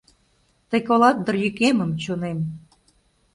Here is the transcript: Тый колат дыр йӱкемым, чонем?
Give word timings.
Тый 0.69 0.81
колат 0.87 1.17
дыр 1.25 1.35
йӱкемым, 1.43 1.91
чонем? 2.03 2.39